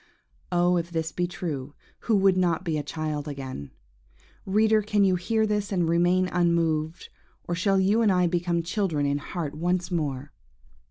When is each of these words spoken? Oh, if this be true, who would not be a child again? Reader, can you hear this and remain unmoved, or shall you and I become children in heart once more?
Oh, 0.51 0.77
if 0.77 0.89
this 0.89 1.11
be 1.11 1.27
true, 1.27 1.75
who 1.99 2.15
would 2.15 2.35
not 2.35 2.63
be 2.63 2.75
a 2.75 2.81
child 2.81 3.27
again? 3.27 3.69
Reader, 4.47 4.81
can 4.81 5.03
you 5.03 5.13
hear 5.13 5.45
this 5.45 5.71
and 5.71 5.87
remain 5.87 6.27
unmoved, 6.29 7.09
or 7.47 7.53
shall 7.53 7.79
you 7.79 8.01
and 8.01 8.11
I 8.11 8.25
become 8.25 8.63
children 8.63 9.05
in 9.05 9.19
heart 9.19 9.53
once 9.53 9.91
more? 9.91 10.31